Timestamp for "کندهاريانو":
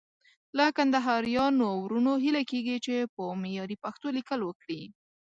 0.77-1.67